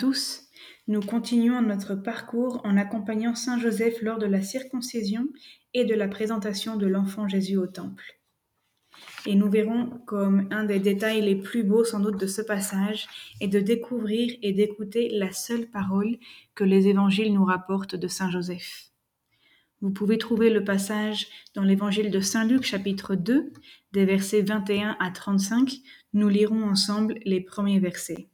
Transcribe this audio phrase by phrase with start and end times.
[0.00, 0.48] Tous.
[0.88, 5.28] Nous continuons notre parcours en accompagnant Saint Joseph lors de la circoncision
[5.74, 8.18] et de la présentation de l'enfant Jésus au temple.
[9.26, 13.08] Et nous verrons comme un des détails les plus beaux sans doute de ce passage
[13.42, 16.16] est de découvrir et d'écouter la seule parole
[16.54, 18.92] que les évangiles nous rapportent de Saint Joseph.
[19.82, 23.52] Vous pouvez trouver le passage dans l'évangile de Saint Luc chapitre 2,
[23.92, 25.74] des versets 21 à 35.
[26.14, 28.30] Nous lirons ensemble les premiers versets.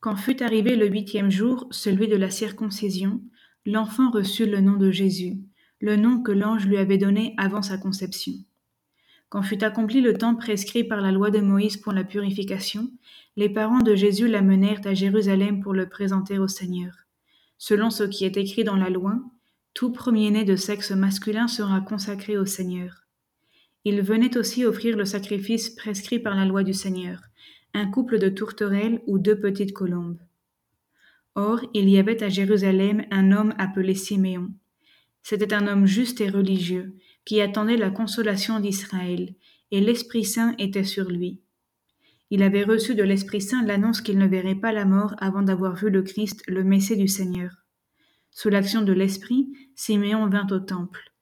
[0.00, 3.20] Quand fut arrivé le huitième jour, celui de la circoncision,
[3.66, 5.38] l'enfant reçut le nom de Jésus,
[5.78, 8.32] le nom que l'ange lui avait donné avant sa conception.
[9.28, 12.90] Quand fut accompli le temps prescrit par la loi de Moïse pour la purification,
[13.36, 16.94] les parents de Jésus l'amenèrent à Jérusalem pour le présenter au Seigneur.
[17.58, 19.20] Selon ce qui est écrit dans la loi,
[19.74, 23.04] tout premier-né de sexe masculin sera consacré au Seigneur.
[23.84, 27.20] Il venait aussi offrir le sacrifice prescrit par la loi du Seigneur,
[27.74, 30.18] un couple de tourterelles ou deux petites colombes.
[31.34, 34.50] Or, il y avait à Jérusalem un homme appelé Siméon.
[35.22, 39.34] C'était un homme juste et religieux, qui attendait la consolation d'Israël,
[39.70, 41.40] et l'Esprit Saint était sur lui.
[42.30, 45.76] Il avait reçu de l'Esprit Saint l'annonce qu'il ne verrait pas la mort avant d'avoir
[45.76, 47.50] vu le Christ, le Messie du Seigneur.
[48.30, 51.12] Sous l'action de l'Esprit, Siméon vint au temple.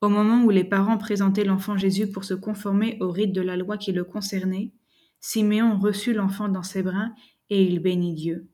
[0.00, 3.56] Au moment où les parents présentaient l'enfant Jésus pour se conformer au rite de la
[3.56, 4.72] loi qui le concernait,
[5.20, 7.10] Siméon reçut l'enfant dans ses bras
[7.50, 8.48] et il bénit Dieu.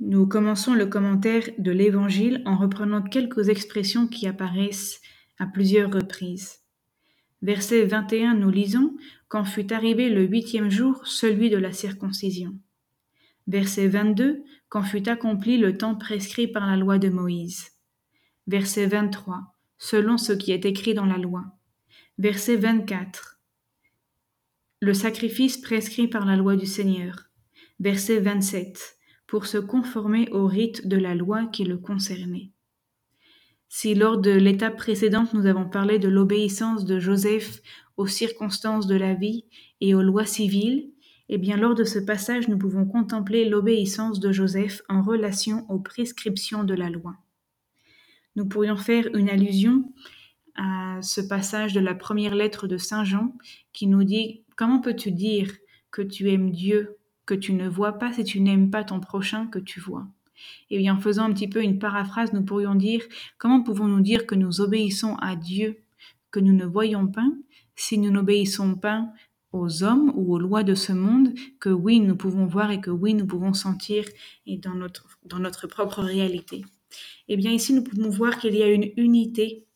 [0.00, 5.00] Nous commençons le commentaire de l'Évangile en reprenant quelques expressions qui apparaissent
[5.38, 6.60] à plusieurs reprises.
[7.42, 12.54] Verset 21, nous lisons Quand fut arrivé le huitième jour, celui de la circoncision.
[13.48, 17.72] Verset 22, quand fut accompli le temps prescrit par la loi de Moïse.
[18.46, 21.44] Verset 23, selon ce qui est écrit dans la loi.
[22.18, 23.37] Verset 24,
[24.80, 27.30] le sacrifice prescrit par la loi du Seigneur.
[27.80, 28.96] Verset 27,
[29.26, 32.52] pour se conformer au rite de la loi qui le concernait.
[33.68, 37.60] Si lors de l'étape précédente nous avons parlé de l'obéissance de Joseph
[37.96, 39.44] aux circonstances de la vie
[39.80, 40.90] et aux lois civiles,
[41.28, 45.78] eh bien, lors de ce passage, nous pouvons contempler l'obéissance de Joseph en relation aux
[45.78, 47.16] prescriptions de la loi.
[48.34, 49.92] Nous pourrions faire une allusion
[50.54, 53.34] à ce passage de la première lettre de Saint Jean
[53.74, 55.52] qui nous dit Comment peux-tu dire
[55.92, 56.96] que tu aimes Dieu,
[57.26, 60.08] que tu ne vois pas si tu n'aimes pas ton prochain que tu vois?
[60.68, 63.04] Et bien, en faisant un petit peu une paraphrase, nous pourrions dire
[63.38, 65.78] Comment pouvons-nous dire que nous obéissons à Dieu,
[66.32, 67.28] que nous ne voyons pas,
[67.76, 69.08] si nous n'obéissons pas
[69.52, 72.90] aux hommes ou aux lois de ce monde que oui, nous pouvons voir et que
[72.90, 74.04] oui, nous pouvons sentir
[74.44, 76.64] et dans notre, dans notre propre réalité?
[77.28, 79.66] Eh bien, ici, nous pouvons voir qu'il y a une unité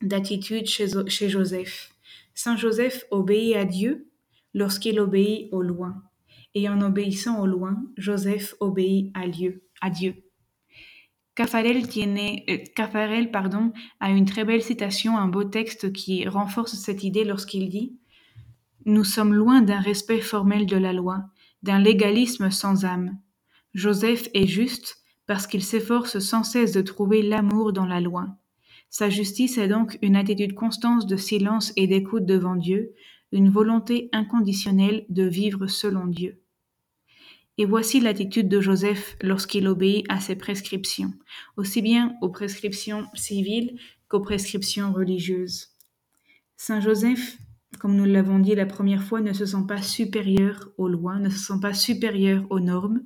[0.00, 1.94] d'attitude chez, chez Joseph.
[2.32, 4.08] Saint Joseph obéit à Dieu
[4.54, 5.94] lorsqu'il obéit aux lois.
[6.54, 9.64] Et en obéissant aux lois, Joseph obéit à Dieu.
[9.80, 10.14] À Dieu.
[11.34, 17.02] Caffarel, tiene, euh, pardon, a une très belle citation, un beau texte qui renforce cette
[17.02, 17.98] idée lorsqu'il dit
[18.86, 21.24] nous sommes loin d'un respect formel de la loi,
[21.62, 23.18] d'un légalisme sans âme.
[23.72, 28.28] Joseph est juste parce qu'il s'efforce sans cesse de trouver l'amour dans la loi.
[28.90, 32.92] Sa justice est donc une attitude constante de silence et d'écoute devant Dieu,
[33.34, 36.40] une volonté inconditionnelle de vivre selon Dieu.
[37.58, 41.12] Et voici l'attitude de Joseph lorsqu'il obéit à ses prescriptions,
[41.56, 43.78] aussi bien aux prescriptions civiles
[44.08, 45.68] qu'aux prescriptions religieuses.
[46.56, 47.36] Saint Joseph
[47.78, 51.30] comme nous l'avons dit la première fois, ne se sent pas supérieur aux lois, ne
[51.30, 53.02] se sent pas supérieur aux normes.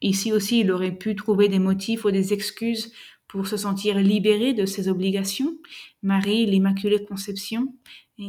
[0.00, 2.92] Ici aussi, il aurait pu trouver des motifs ou des excuses
[3.26, 5.56] pour se sentir libéré de ses obligations.
[6.02, 7.74] Marie, l'Immaculée Conception,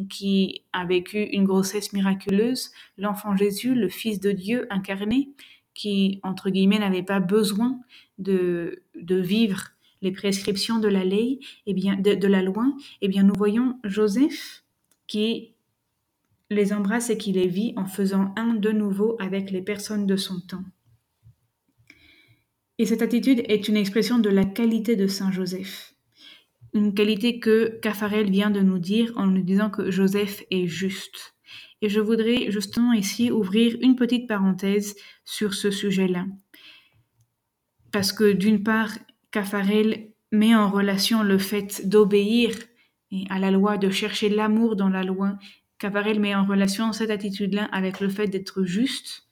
[0.09, 5.29] qui a vécu une grossesse miraculeuse, l'enfant Jésus, le Fils de Dieu incarné,
[5.73, 7.79] qui, entre guillemets, n'avait pas besoin
[8.17, 9.69] de, vivre
[10.01, 12.65] les prescriptions de la loi, et eh bien, de, de la loi,
[13.01, 14.63] eh bien, nous voyons Joseph,
[15.07, 15.53] qui
[16.49, 20.15] les embrasse et qui les vit en faisant un de nouveau avec les personnes de
[20.15, 20.63] son temps.
[22.77, 25.88] Et cette attitude est une expression de la qualité de Saint Joseph.
[26.73, 31.35] Une qualité que Caffarel vient de nous dire en nous disant que Joseph est juste.
[31.81, 34.95] Et je voudrais justement ici ouvrir une petite parenthèse
[35.25, 36.25] sur ce sujet-là.
[37.91, 38.91] Parce que d'une part,
[39.31, 42.51] Caffarel met en relation le fait d'obéir
[43.29, 45.37] à la loi, de chercher l'amour dans la loi.
[45.79, 49.23] Cavarel met en relation cette attitude-là avec le fait d'être juste.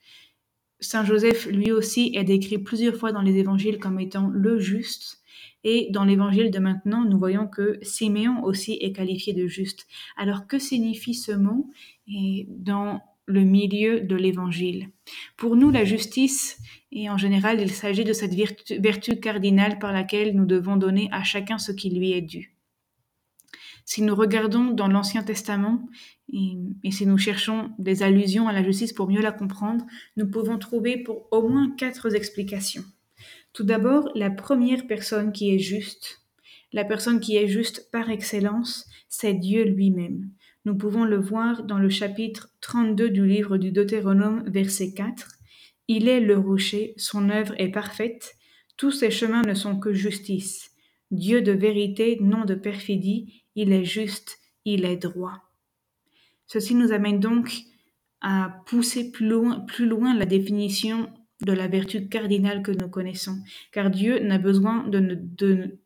[0.80, 5.20] Saint Joseph, lui aussi, est décrit plusieurs fois dans les évangiles comme étant le juste.
[5.64, 9.88] Et dans l'évangile de maintenant, nous voyons que Siméon aussi est qualifié de juste.
[10.16, 11.70] Alors que signifie ce mot
[12.08, 14.90] Et dans le milieu de l'évangile?
[15.36, 16.58] Pour nous, la justice,
[16.92, 21.24] et en général, il s'agit de cette vertu, cardinale par laquelle nous devons donner à
[21.24, 22.54] chacun ce qui lui est dû.
[23.84, 25.88] Si nous regardons dans l'Ancien Testament
[26.34, 29.86] et, si nous cherchons des allusions à la justice pour mieux la comprendre,
[30.18, 32.84] nous pouvons trouver pour au moins quatre explications.
[33.58, 36.22] Tout d'abord, la première personne qui est juste,
[36.74, 40.30] la personne qui est juste par excellence, c'est Dieu lui-même.
[40.66, 45.28] Nous pouvons le voir dans le chapitre 32 du livre du Deutéronome, verset 4.
[45.88, 48.36] Il est le rocher, son œuvre est parfaite,
[48.78, 50.70] tous ses chemins ne sont que justice.
[51.10, 55.50] Dieu de vérité, non de perfidie, il est juste, il est droit.
[56.46, 57.58] Ceci nous amène donc
[58.22, 61.12] à pousser plus loin, plus loin la définition
[61.42, 63.40] de la vertu cardinale que nous connaissons,
[63.72, 65.80] car Dieu n'a besoin de,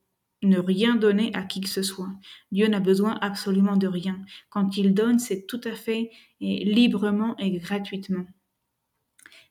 [0.44, 2.12] ne rien donner à qui que ce soit.
[2.52, 4.20] Dieu n'a besoin absolument de rien.
[4.50, 6.10] Quand il donne, c'est tout à fait
[6.40, 8.26] librement et gratuitement.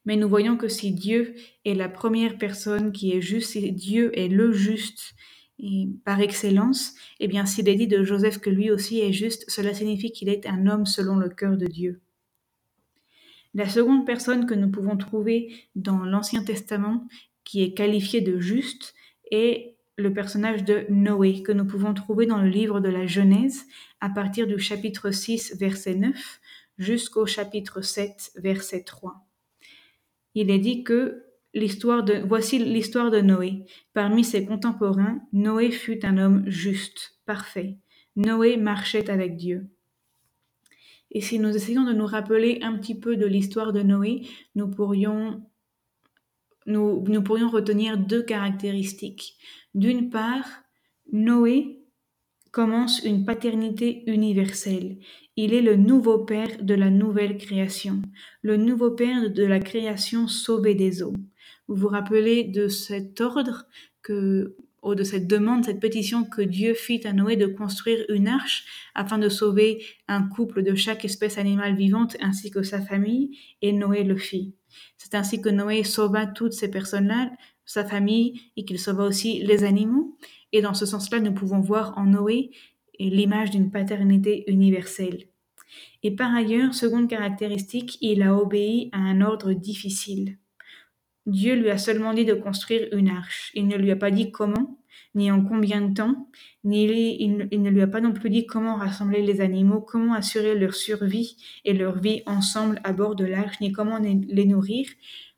[0.04, 4.18] Mais nous voyons que si Dieu est la première personne qui est juste, si Dieu
[4.18, 5.14] est le juste
[5.62, 9.44] et par excellence, eh bien s'il est dit de Joseph que lui aussi est juste,
[9.48, 12.00] cela signifie qu'il est un homme selon le cœur de Dieu.
[13.54, 17.06] La seconde personne que nous pouvons trouver dans l'Ancien Testament
[17.44, 18.94] qui est qualifiée de juste
[19.30, 23.66] est le personnage de Noé que nous pouvons trouver dans le livre de la Genèse
[24.00, 26.40] à partir du chapitre 6 verset 9
[26.78, 29.26] jusqu'au chapitre 7 verset 3.
[30.34, 31.24] Il est dit que
[32.24, 33.64] voici l'histoire de Noé.
[33.92, 37.78] Parmi ses contemporains, Noé fut un homme juste, parfait.
[38.16, 39.68] Noé marchait avec Dieu.
[41.10, 44.22] Et si nous essayons de nous rappeler un petit peu de l'histoire de Noé,
[44.54, 45.42] nous pourrions
[46.66, 49.36] nous, nous pourrions retenir deux caractéristiques.
[49.74, 50.46] D'une part,
[51.12, 51.80] Noé
[52.52, 54.98] commence une paternité universelle.
[55.36, 58.02] Il est le nouveau père de la nouvelle création,
[58.42, 61.14] le nouveau père de la création sauvée des eaux.
[61.68, 63.66] Vous vous rappelez de cet ordre
[64.02, 68.64] que, de cette demande, cette pétition que Dieu fit à Noé de construire une arche
[68.94, 73.72] afin de sauver un couple de chaque espèce animale vivante ainsi que sa famille, et
[73.72, 74.54] Noé le fit.
[74.96, 77.30] C'est ainsi que Noé sauva toutes ces personnes-là,
[77.64, 80.16] sa famille, et qu'il sauva aussi les animaux.
[80.52, 82.50] Et dans ce sens-là, nous pouvons voir en Noé
[82.98, 85.26] l'image d'une paternité universelle.
[86.02, 90.38] Et par ailleurs, seconde caractéristique, il a obéi à un ordre difficile.
[91.30, 93.52] Dieu lui a seulement dit de construire une arche.
[93.54, 94.78] Il ne lui a pas dit comment,
[95.14, 96.28] ni en combien de temps,
[96.64, 100.54] ni il, ne lui a pas non plus dit comment rassembler les animaux, comment assurer
[100.54, 104.88] leur survie et leur vie ensemble à bord de l'arche, ni comment les nourrir.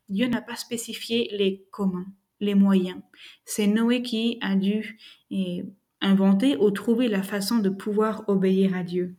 [0.09, 2.05] Dieu n'a pas spécifié les comment,
[2.39, 2.99] les moyens.
[3.45, 4.97] C'est Noé qui a dû
[5.29, 5.63] et,
[6.03, 9.15] inventer ou trouver la façon de pouvoir obéir à Dieu.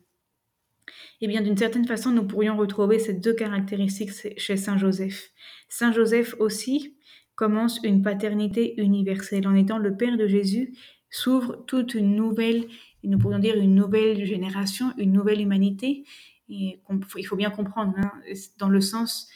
[1.21, 5.31] Eh bien, d'une certaine façon, nous pourrions retrouver ces deux caractéristiques chez Saint Joseph.
[5.69, 6.97] Saint Joseph aussi
[7.35, 9.47] commence une paternité universelle.
[9.47, 10.73] En étant le Père de Jésus,
[11.09, 12.65] s'ouvre toute une nouvelle,
[13.03, 16.03] nous pourrions dire une nouvelle génération, une nouvelle humanité.
[16.47, 16.79] Il
[17.25, 18.11] faut bien comprendre, hein,
[18.57, 19.29] dans le sens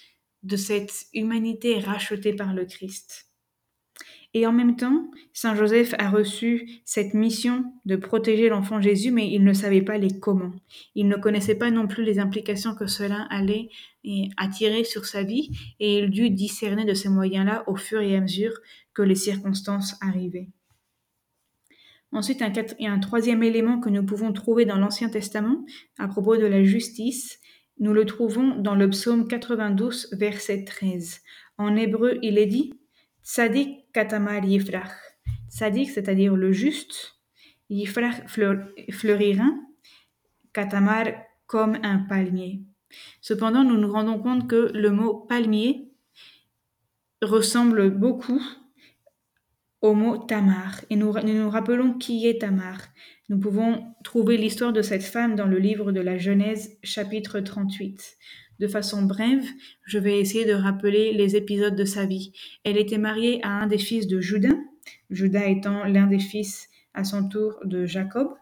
[0.44, 3.29] de cette humanité rachetée par le Christ.
[4.36, 9.32] Et en même temps, Saint Joseph a reçu cette mission de protéger l'enfant Jésus, mais
[9.32, 10.52] il ne savait pas les comment.
[10.94, 13.70] Il ne connaissait pas non plus les implications que cela allait
[14.38, 18.22] attirer sur sa vie, et il dut discerner de ces moyens-là au fur et à
[18.22, 18.54] mesure
[18.94, 20.50] que les circonstances arrivaient.
[22.12, 25.66] Ensuite, un troisième élément que nous pouvons trouver dans l'Ancien Testament
[25.98, 27.40] à propos de la justice.
[27.80, 31.22] Nous le trouvons dans le psaume 92, verset 13.
[31.58, 32.74] En hébreu, il est dit
[33.30, 34.96] Tzadik katamar yifrach.
[35.50, 37.22] Tzadik, c'est-à-dire le juste,
[37.70, 39.46] yifrach fleurira,
[40.52, 41.06] katamar
[41.46, 42.64] comme un palmier.
[43.22, 45.92] Cependant, nous nous rendons compte que le mot palmier
[47.22, 48.42] ressemble beaucoup
[49.82, 50.82] au mot Tamar.
[50.90, 52.80] Et nous, nous, nous rappelons qui est Tamar.
[53.30, 58.18] Nous pouvons trouver l'histoire de cette femme dans le livre de la Genèse, chapitre 38.
[58.60, 59.46] De façon brève,
[59.86, 62.34] je vais essayer de rappeler les épisodes de sa vie.
[62.66, 64.58] Elle était mariée à un des fils de Judas,
[65.10, 68.34] Judas étant l'un des fils à son tour de Jacob,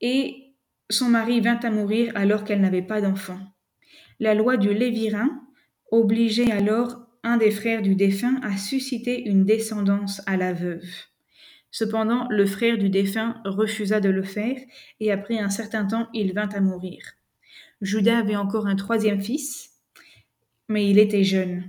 [0.00, 0.54] et
[0.90, 3.38] son mari vint à mourir alors qu'elle n'avait pas d'enfant.
[4.18, 5.30] La loi du Lévirin
[5.90, 10.84] obligeait alors un des frères du défunt à susciter une descendance à la veuve.
[11.70, 14.58] Cependant, le frère du défunt refusa de le faire,
[15.00, 17.00] et après un certain temps, il vint à mourir.
[17.82, 19.72] Judas avait encore un troisième fils,
[20.68, 21.68] mais il était jeune.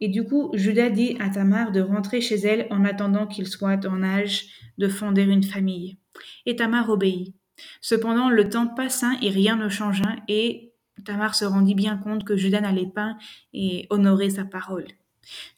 [0.00, 3.86] Et du coup, Judas dit à Tamar de rentrer chez elle en attendant qu'il soit
[3.86, 5.98] en âge de fonder une famille.
[6.44, 7.34] Et Tamar obéit.
[7.80, 10.72] Cependant, le temps passa et rien ne changea, et
[11.04, 13.16] Tamar se rendit bien compte que Judas n'allait pas
[13.54, 14.88] et honorer sa parole.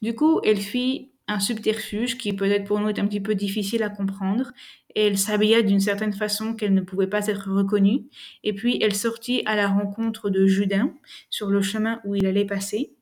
[0.02, 3.82] Du coup, elle fit un subterfuge qui peut-être pour nous est un petit peu difficile
[3.82, 4.52] à comprendre.
[4.94, 8.04] Elle s'habilla d'une certaine façon qu'elle ne pouvait pas être reconnue,
[8.44, 10.86] et puis elle sortit à la rencontre de Judas
[11.30, 12.92] sur le chemin où il allait passer,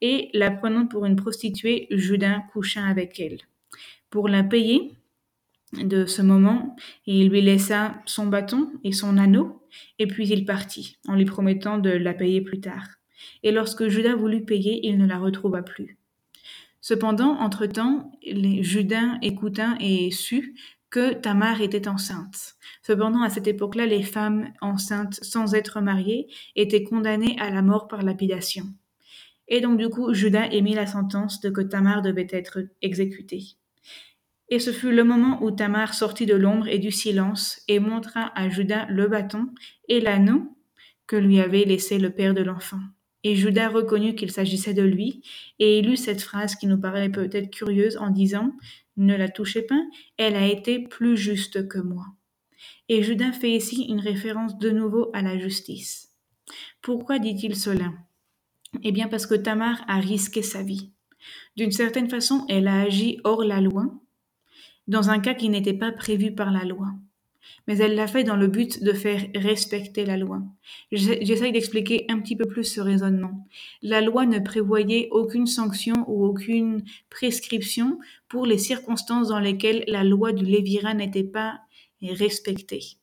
[0.00, 3.38] et la prenant pour une prostituée, Judas coucha avec elle.
[4.10, 4.92] Pour la payer
[5.72, 9.62] de ce moment, il lui laissa son bâton et son anneau,
[9.98, 12.86] et puis il partit, en lui promettant de la payer plus tard.
[13.42, 15.99] Et lorsque Judas voulut payer, il ne la retrouva plus.
[16.80, 20.54] Cependant, entre-temps, Judas écouta et sut
[20.90, 22.56] que Tamar était enceinte.
[22.82, 27.86] Cependant, à cette époque-là, les femmes enceintes sans être mariées étaient condamnées à la mort
[27.86, 28.64] par lapidation.
[29.46, 33.42] Et donc, du coup, Judas émit la sentence de que Tamar devait être exécutée.
[34.48, 38.32] Et ce fut le moment où Tamar sortit de l'ombre et du silence et montra
[38.34, 39.46] à Judas le bâton
[39.88, 40.56] et l'anneau
[41.06, 42.80] que lui avait laissé le père de l'enfant.
[43.22, 45.22] Et Judas reconnut qu'il s'agissait de lui,
[45.58, 48.52] et il eut cette phrase qui nous paraît peut-être curieuse en disant
[48.96, 49.80] Ne la touchez pas,
[50.16, 52.06] elle a été plus juste que moi.
[52.88, 56.12] Et Judas fait ici une référence de nouveau à la justice.
[56.82, 57.92] Pourquoi dit-il cela?
[58.82, 60.90] Eh bien parce que Tamar a risqué sa vie.
[61.56, 63.84] D'une certaine façon, elle a agi hors la loi,
[64.88, 66.88] dans un cas qui n'était pas prévu par la loi
[67.66, 70.42] mais elle l'a fait dans le but de faire respecter la loi.
[70.92, 73.46] J'essaye d'expliquer un petit peu plus ce raisonnement.
[73.82, 80.04] La loi ne prévoyait aucune sanction ou aucune prescription pour les circonstances dans lesquelles la
[80.04, 81.60] loi du Lévira n'était pas
[82.02, 82.96] respectée.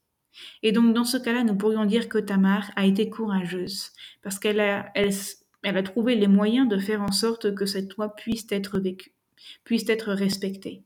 [0.63, 3.91] Et donc dans ce cas-là, nous pourrions dire que Tamar a été courageuse,
[4.21, 4.91] parce qu'elle a,
[5.83, 9.13] trouvé les moyens de faire en sorte que cette loi puisse être vécue,
[9.63, 10.83] puisse être respectée.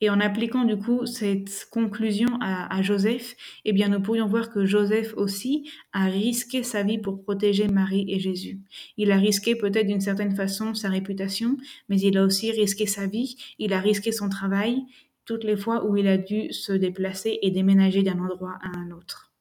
[0.00, 3.34] Et en appliquant du coup cette conclusion à, Joseph,
[3.64, 8.04] eh bien nous pourrions voir que Joseph aussi a risqué sa vie pour protéger Marie
[8.08, 8.60] et Jésus.
[8.98, 11.56] Il a risqué peut-être d'une certaine façon sa réputation,
[11.88, 14.82] mais il a aussi risqué sa vie, il a risqué son travail,
[15.24, 18.90] toutes les fois où il a dû se déplacer et déménager d'un endroit à un
[18.90, 19.32] autre.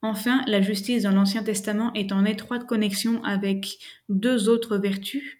[0.00, 3.78] Enfin, la justice dans l'Ancien Testament est en étroite connexion avec
[4.08, 5.38] deux autres vertus,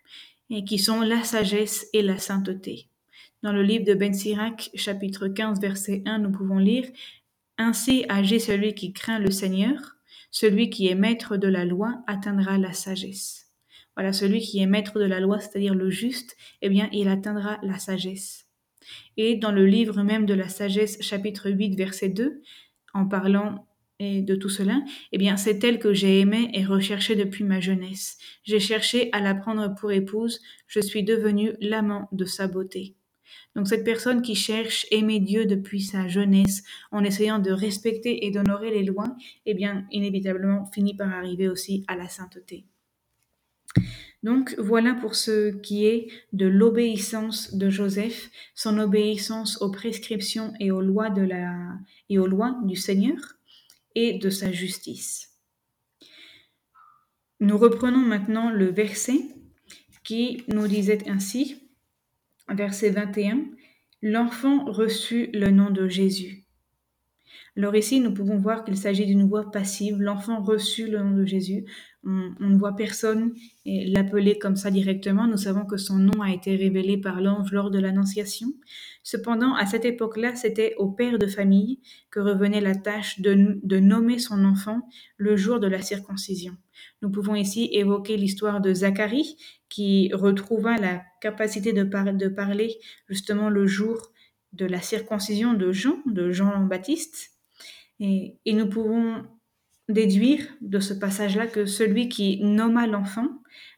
[0.67, 2.92] qui sont la sagesse et la sainteté.
[3.43, 6.87] Dans le livre de Ben Sirac, chapitre 15, verset 1, nous pouvons lire
[7.59, 9.97] Ainsi agit celui qui craint le Seigneur,
[10.31, 13.51] celui qui est maître de la loi atteindra la sagesse.
[13.97, 17.59] Voilà, celui qui est maître de la loi, c'est-à-dire le juste, eh bien, il atteindra
[17.65, 18.47] la sagesse.
[19.17, 22.41] Et dans le livre même de la sagesse, chapitre 8, verset 2,
[22.95, 23.67] en parlant
[23.99, 28.19] de tout cela, eh bien, c'est elle que j'ai aimée et recherchée depuis ma jeunesse.
[28.45, 32.95] J'ai cherché à la prendre pour épouse, je suis devenu l'amant de sa beauté.
[33.55, 38.31] Donc cette personne qui cherche aimer Dieu depuis sa jeunesse en essayant de respecter et
[38.31, 39.15] d'honorer les lois,
[39.47, 42.65] eh bien inévitablement finit par arriver aussi à la sainteté.
[44.23, 50.71] Donc voilà pour ce qui est de l'obéissance de Joseph, son obéissance aux prescriptions et
[50.71, 51.53] aux lois de la
[52.09, 53.17] et aux lois du Seigneur
[53.95, 55.31] et de sa justice.
[57.41, 59.19] Nous reprenons maintenant le verset
[60.05, 61.62] qui nous disait ainsi
[62.55, 63.45] verset 21,
[64.03, 66.43] l'enfant reçut le nom de Jésus.
[67.57, 70.01] Alors ici, nous pouvons voir qu'il s'agit d'une voix passive.
[70.01, 71.67] L'enfant reçut le nom de Jésus.
[72.03, 73.35] On, ne voit personne
[73.67, 75.27] l'appeler comme ça directement.
[75.27, 78.49] Nous savons que son nom a été révélé par l'ange lors de l'Annonciation.
[79.03, 81.81] Cependant, à cette époque-là, c'était au père de famille
[82.11, 86.57] que revenait la tâche de, de nommer son enfant le jour de la circoncision.
[87.03, 89.37] Nous pouvons ici évoquer l'histoire de Zacharie,
[89.69, 91.83] qui retrouva la capacité de,
[92.29, 92.77] parler
[93.09, 94.12] justement le jour
[94.53, 97.31] de la circoncision de Jean, de Jean-Baptiste.
[97.99, 99.25] Et, nous pouvons
[99.89, 103.29] déduire de ce passage-là que celui qui nomma l'enfant,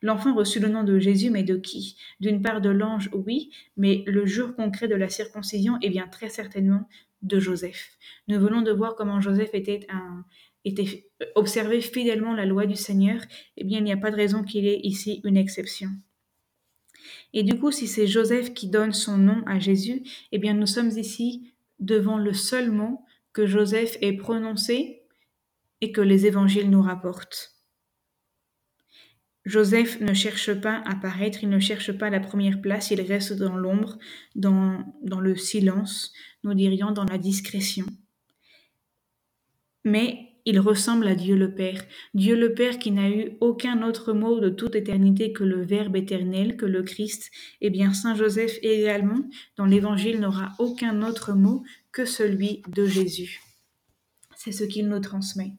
[0.02, 1.96] l'enfant reçut le nom de Jésus, mais de qui?
[2.20, 6.28] D'une part de l'ange, oui, mais le jour concret de la circoncision, est bien très
[6.28, 6.88] certainement
[7.23, 7.96] de Joseph.
[8.28, 10.25] Nous venons de voir comment Joseph était un,
[10.64, 13.21] était observé fidèlement la loi du Seigneur,
[13.56, 15.90] eh bien il n'y a pas de raison qu'il ait ici une exception.
[17.33, 20.02] Et du coup, si c'est Joseph qui donne son nom à Jésus,
[20.33, 25.02] eh bien nous sommes ici devant le seul mot que Joseph ait prononcé
[25.80, 27.54] et que les évangiles nous rapportent.
[29.44, 33.35] Joseph ne cherche pas à paraître, il ne cherche pas la première place, il reste
[33.35, 33.99] dans l'ombre,
[34.35, 36.12] dans, dans le silence,
[36.44, 37.85] nous dirions dans la discrétion.
[39.85, 41.82] Mais il ressemble à Dieu le Père,
[42.12, 45.96] Dieu le Père qui n'a eu aucun autre mot de toute éternité que le Verbe
[45.96, 49.20] éternel, que le Christ, et eh bien Saint Joseph également,
[49.56, 53.40] dans l'Évangile, n'aura aucun autre mot que celui de Jésus.
[54.36, 55.54] C'est ce qu'il nous transmet.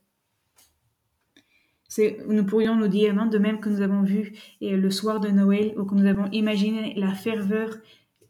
[2.27, 5.73] nous pourrions nous dire, de même que nous avons vu et le soir de Noël,
[5.77, 7.75] ou que nous avons imaginé la ferveur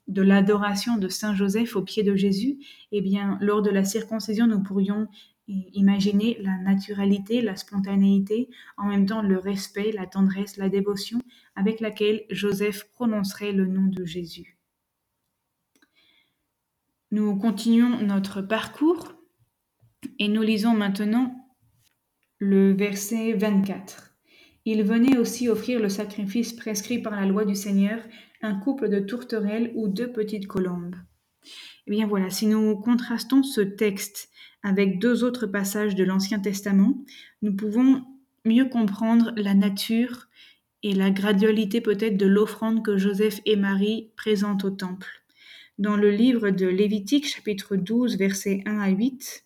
[0.08, 2.60] de l'adoration de Saint Joseph au pied de Jésus,
[2.92, 5.08] eh bien, lors de la circoncision, nous pourrions
[5.48, 11.20] imaginer la naturalité, la spontanéité, en même temps le respect, la tendresse, la dévotion
[11.56, 14.58] avec laquelle Joseph prononcerait le nom de Jésus.
[17.12, 19.14] Nous continuons notre parcours
[20.20, 21.34] et nous lisons maintenant
[22.40, 24.16] le verset 24.
[24.66, 28.00] Il venait aussi offrir le sacrifice prescrit par la loi du Seigneur,
[28.42, 30.96] un couple de tourterelles ou deux petites colombes.
[31.88, 34.30] Eh bien voilà, si nous contrastons ce texte
[34.64, 37.04] avec deux autres passages de l'Ancien Testament,
[37.42, 38.04] nous pouvons
[38.46, 40.28] mieux comprendre la nature
[40.84, 45.08] et la gradualité peut-être de l'offrande que Joseph et Marie présentent au temple.
[45.78, 49.46] Dans le livre de Lévitique, chapitre 12, versets 1 à 8,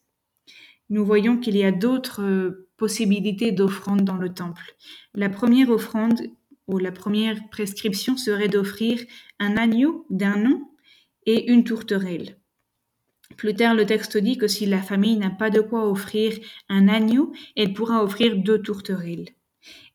[0.90, 4.76] nous voyons qu'il y a d'autres possibilités d'offrande dans le temple.
[5.16, 6.22] La première offrande
[6.68, 9.00] ou la première prescription serait d'offrir
[9.40, 10.72] un agneau d'un an
[11.26, 12.38] et une tourterelle.
[13.38, 16.88] Plus tard, le texte dit que si la famille n'a pas de quoi offrir un
[16.88, 19.30] agneau, elle pourra offrir deux tourterelles.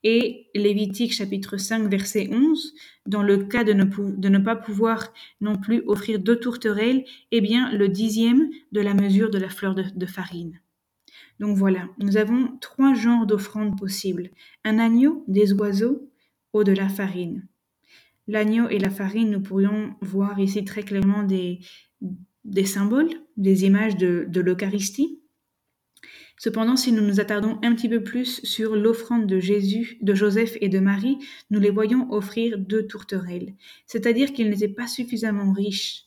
[0.02, 2.74] Et Lévitique chapitre 5 verset 11,
[3.06, 7.88] dans le cas de ne, pas pouvoir non plus offrir deux tourterelles, eh bien le
[7.88, 10.60] dixième de la mesure de la fleur de, de farine.
[11.40, 14.30] Donc voilà, nous avons trois genres d'offrandes possibles.
[14.64, 16.10] Un agneau, des oiseaux
[16.52, 17.46] ou de la farine.
[18.26, 21.60] L'agneau et la farine, nous pourrions voir ici très clairement des,
[22.64, 25.20] symboles, des images de, l'Eucharistie.
[26.38, 30.56] Cependant, si nous nous attardons un petit peu plus sur l'offrande de Jésus, de Joseph
[30.60, 31.18] et de Marie,
[31.50, 33.54] nous les voyons offrir deux tourterelles,
[33.86, 36.06] c'est-à-dire qu'ils n'étaient pas suffisamment riches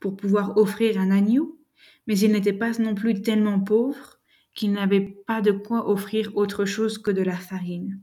[0.00, 1.60] pour pouvoir offrir un agneau,
[2.06, 4.20] mais ils n'étaient pas non plus tellement pauvres
[4.54, 8.00] qu'ils n'avaient pas de quoi offrir autre chose que de la farine.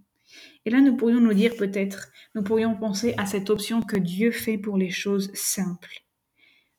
[0.65, 4.32] Et là, nous pourrions nous dire peut-être, nous pourrions penser à cette option que Dieu
[4.32, 6.04] fait pour les choses simples.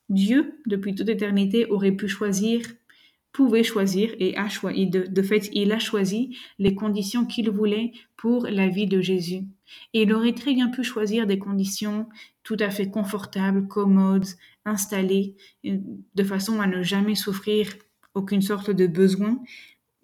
[0.08, 2.62] Dieu, depuis toute éternité, aurait pu choisir,
[3.32, 4.86] pouvait choisir et a choisi.
[4.88, 9.44] De, de fait, il a choisi les conditions qu'il voulait pour la vie de Jésus.
[9.94, 12.08] Et il aurait très bien pu choisir des conditions
[12.42, 14.26] tout à fait confortables, commodes,
[14.64, 15.78] installées, euh,
[16.14, 17.72] de façon à ne jamais souffrir
[18.14, 19.40] aucune sorte de besoin,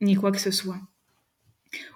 [0.01, 0.81] ni quoi que ce soit.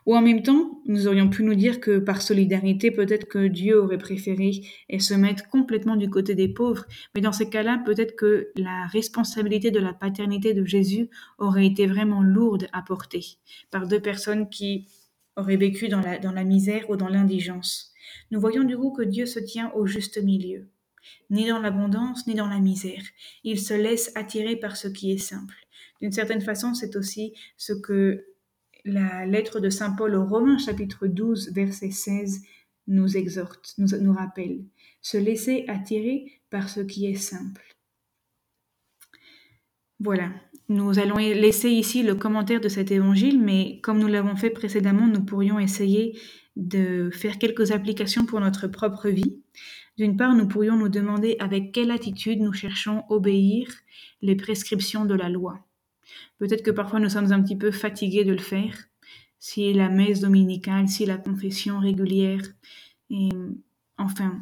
[0.07, 3.81] Ou en même temps, nous aurions pu nous dire que par solidarité, peut-être que Dieu
[3.81, 4.62] aurait préféré
[4.99, 6.87] se mettre complètement du côté des pauvres.
[7.14, 11.87] Mais dans ces cas-là, peut-être que la responsabilité de la paternité de Jésus aurait été
[11.87, 13.25] vraiment lourde à porter
[13.71, 14.87] par deux personnes qui
[15.37, 17.93] auraient vécu dans la, dans la misère ou dans l'indigence.
[18.31, 20.69] Nous voyons du coup que Dieu se tient au juste milieu,
[21.31, 23.03] ni dans l'abondance, ni dans la misère.
[23.45, 25.55] Il se laisse attirer par ce qui est simple.
[26.01, 28.25] D'une certaine façon, c'est aussi ce que
[28.85, 32.43] la lettre de Saint Paul aux Romains, chapitre 12, verset 16,
[32.87, 34.64] nous exhorte, nous, rappelle,
[35.01, 37.62] se laisser attirer par ce qui est simple.
[40.01, 40.31] Voilà,
[40.69, 45.07] nous allons laisser ici le commentaire de cet évangile, mais comme nous l'avons fait précédemment,
[45.07, 46.19] nous pourrions essayer
[46.57, 49.43] de faire quelques applications pour notre propre vie.
[49.99, 53.69] D'une part, nous pourrions nous demander avec quelle attitude nous cherchons obéir
[54.23, 55.66] les prescriptions de la loi.
[56.38, 58.77] Peut-être que parfois nous sommes un petit peu fatigués de le faire,
[59.38, 62.42] si la messe dominicale, si la confession régulière,
[63.11, 63.31] et
[63.99, 64.40] enfin,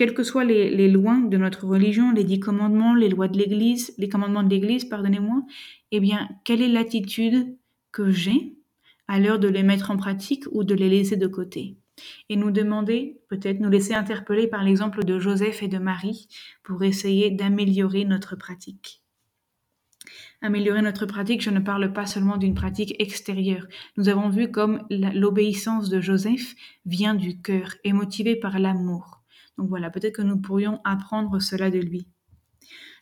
[0.00, 3.92] quelles que soient les, lois de notre religion, les dix commandements, les lois de l'Église,
[3.98, 5.42] les commandements de l'Église, pardonnez-moi,
[5.90, 7.54] eh bien, quelle est l'attitude
[7.92, 8.56] que j'ai
[9.08, 11.76] à l'heure de les mettre en pratique ou de les laisser de côté?
[12.30, 16.28] Et nous demander, peut-être nous laisser interpeller par l'exemple de Joseph et de Marie
[16.62, 18.99] pour essayer d'améliorer notre pratique
[20.42, 23.66] améliorer notre pratique, je ne parle pas seulement d'une pratique extérieure.
[23.96, 26.54] Nous avons vu comme l'obéissance de Joseph
[26.86, 29.22] vient du cœur, est motivée par l'amour.
[29.58, 32.08] Donc voilà, peut-être que nous pourrions apprendre cela de lui.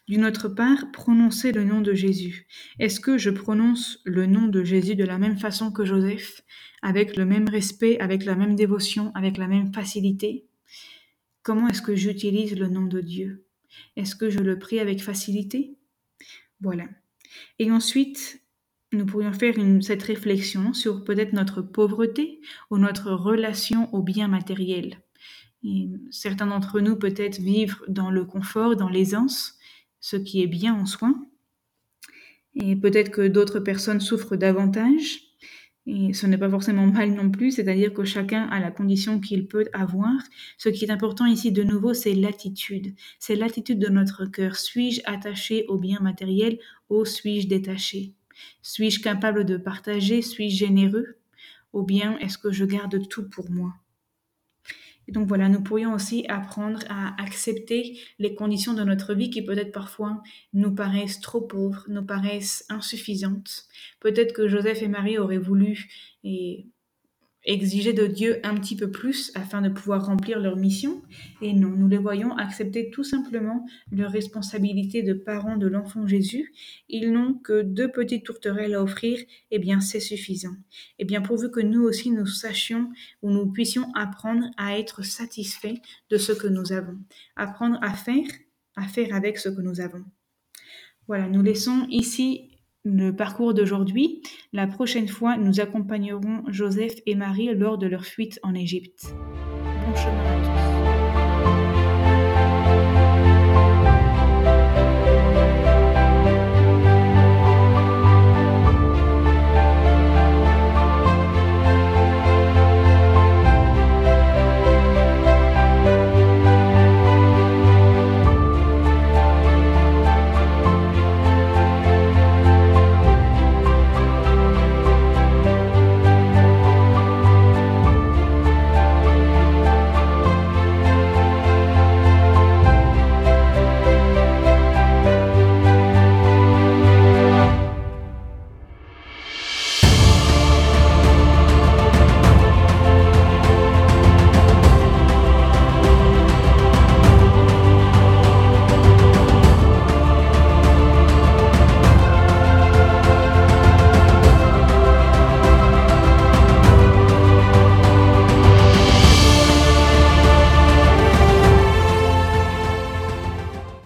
[0.08, 2.46] D'une autre part, prononcer le nom de Jésus.
[2.78, 6.40] Est-ce que je prononce le nom de Jésus de la même façon que Joseph,
[6.80, 10.46] avec le même respect, avec la même dévotion, avec la même facilité?
[11.42, 13.44] Comment est-ce que j'utilise le nom de Dieu?
[13.96, 15.76] Est-ce que je le prie avec facilité?
[16.60, 16.86] Voilà.
[17.58, 18.42] Et ensuite,
[18.92, 25.02] nous pourrions faire cette réflexion sur peut-être notre pauvreté ou notre relation au bien matériel.
[26.10, 29.58] certains d'entre nous peut-être vivent dans le confort, dans l'aisance,
[30.00, 31.14] ce qui est bien en soi.
[32.54, 35.20] Et peut-être que d'autres personnes souffrent davantage.
[35.86, 39.48] Et ce n'est pas forcément mal non plus, c'est-à-dire que chacun a la condition qu'il
[39.48, 40.12] peut avoir.
[40.58, 42.94] Ce qui est important ici de nouveau, c'est l'attitude.
[43.18, 44.56] C'est l'attitude de notre cœur.
[44.56, 46.58] Suis-je attaché au bien matériel
[46.90, 48.14] ou suis-je détaché?
[48.62, 50.22] Suis-je capable de partager?
[50.22, 51.16] Suis-je généreux?
[51.72, 53.74] Ou bien est-ce que je garde tout pour moi?
[55.08, 59.42] Et donc voilà, nous pourrions aussi apprendre à accepter les conditions de notre vie qui
[59.42, 60.22] peut-être parfois
[60.52, 63.64] nous paraissent trop pauvres, nous paraissent insuffisantes.
[64.00, 65.88] Peut-être que Joseph et Marie auraient voulu
[66.24, 66.66] et
[67.48, 71.02] exiger de Dieu un petit peu plus afin de pouvoir remplir leur mission.
[71.40, 76.52] Et non, nous les voyons accepter tout simplement leur responsabilité de parents de l'enfant Jésus.
[76.88, 80.52] Ils n'ont que deux petites tourterelles à offrir, et eh bien c'est suffisant.
[80.98, 82.90] Et eh bien pourvu que nous aussi nous sachions
[83.22, 85.80] ou nous puissions apprendre à être satisfaits
[86.10, 86.98] de ce que nous avons,
[87.34, 88.28] apprendre à faire,
[88.76, 90.04] à faire avec ce que nous avons.
[91.06, 92.57] Voilà, nous laissons ici
[92.88, 94.22] le parcours d'aujourd'hui.
[94.52, 99.14] La prochaine fois, nous accompagnerons Joseph et Marie lors de leur fuite en Égypte.
[99.86, 100.67] Bon chemin à tous.